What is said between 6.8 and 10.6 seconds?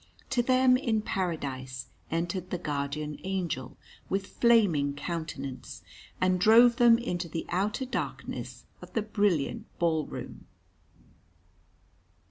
into the outer darkness of the brilliant ball room.